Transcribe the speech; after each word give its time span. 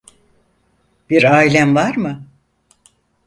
Bir 1.09 1.23
ailen 1.31 1.75
var 1.75 1.95
mı? 1.95 2.25